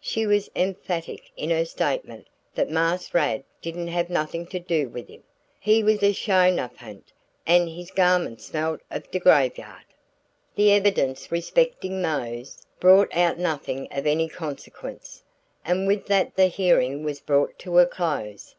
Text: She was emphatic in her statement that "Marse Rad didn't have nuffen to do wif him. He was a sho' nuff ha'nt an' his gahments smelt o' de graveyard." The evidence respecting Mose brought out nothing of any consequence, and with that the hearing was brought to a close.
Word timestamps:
She 0.00 0.26
was 0.26 0.50
emphatic 0.56 1.30
in 1.36 1.50
her 1.50 1.64
statement 1.64 2.26
that 2.56 2.68
"Marse 2.68 3.14
Rad 3.14 3.44
didn't 3.62 3.86
have 3.86 4.10
nuffen 4.10 4.44
to 4.46 4.58
do 4.58 4.88
wif 4.88 5.06
him. 5.06 5.22
He 5.60 5.84
was 5.84 6.02
a 6.02 6.12
sho' 6.12 6.50
nuff 6.50 6.74
ha'nt 6.78 7.12
an' 7.46 7.68
his 7.68 7.92
gahments 7.92 8.40
smelt 8.46 8.80
o' 8.90 8.98
de 8.98 9.20
graveyard." 9.20 9.84
The 10.56 10.72
evidence 10.72 11.30
respecting 11.30 12.02
Mose 12.02 12.66
brought 12.80 13.14
out 13.14 13.38
nothing 13.38 13.86
of 13.92 14.04
any 14.04 14.28
consequence, 14.28 15.22
and 15.64 15.86
with 15.86 16.06
that 16.06 16.34
the 16.34 16.48
hearing 16.48 17.04
was 17.04 17.20
brought 17.20 17.56
to 17.60 17.78
a 17.78 17.86
close. 17.86 18.56